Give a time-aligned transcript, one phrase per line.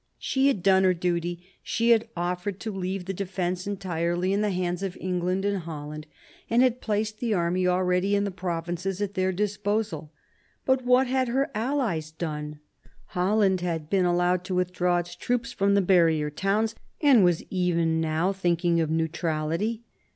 [0.17, 1.45] She had done her duty.
[1.61, 6.07] She had offered to leave the defence entirely in the hands of England and Holland,
[6.49, 10.11] and had placed the army already in the provinces at their disposal.
[10.65, 12.59] But what had her allies done?
[13.09, 18.01] Holland had been allowed to withdraw its troops from the barrier towns, and was even
[18.01, 19.83] now thinking of neutrality.